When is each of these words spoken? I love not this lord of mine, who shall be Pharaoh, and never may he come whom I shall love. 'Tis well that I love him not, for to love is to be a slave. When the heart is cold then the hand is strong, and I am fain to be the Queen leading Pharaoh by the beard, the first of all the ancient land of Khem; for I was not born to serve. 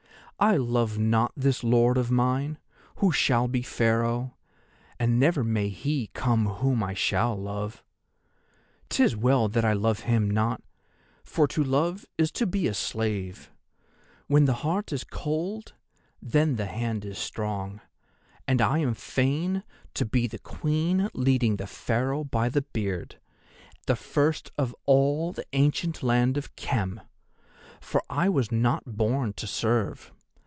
I 0.43 0.57
love 0.57 0.97
not 0.97 1.33
this 1.37 1.63
lord 1.63 1.99
of 1.99 2.09
mine, 2.09 2.57
who 2.95 3.11
shall 3.11 3.47
be 3.47 3.61
Pharaoh, 3.61 4.35
and 4.99 5.19
never 5.19 5.43
may 5.43 5.69
he 5.69 6.07
come 6.15 6.47
whom 6.47 6.81
I 6.81 6.95
shall 6.95 7.35
love. 7.35 7.83
'Tis 8.89 9.15
well 9.15 9.47
that 9.49 9.63
I 9.63 9.73
love 9.73 9.99
him 9.99 10.31
not, 10.31 10.63
for 11.23 11.47
to 11.49 11.63
love 11.63 12.07
is 12.17 12.31
to 12.31 12.47
be 12.47 12.67
a 12.67 12.73
slave. 12.73 13.51
When 14.25 14.45
the 14.45 14.55
heart 14.65 14.91
is 14.91 15.03
cold 15.03 15.73
then 16.19 16.55
the 16.55 16.65
hand 16.65 17.05
is 17.05 17.19
strong, 17.19 17.79
and 18.47 18.61
I 18.61 18.79
am 18.79 18.95
fain 18.95 19.63
to 19.93 20.05
be 20.05 20.25
the 20.25 20.39
Queen 20.39 21.07
leading 21.13 21.55
Pharaoh 21.57 22.23
by 22.23 22.49
the 22.49 22.63
beard, 22.63 23.19
the 23.85 23.95
first 23.95 24.49
of 24.57 24.75
all 24.87 25.33
the 25.33 25.45
ancient 25.53 26.01
land 26.01 26.35
of 26.35 26.55
Khem; 26.55 26.99
for 27.79 28.01
I 28.09 28.27
was 28.27 28.51
not 28.51 28.97
born 28.97 29.33
to 29.33 29.45
serve. 29.45 30.11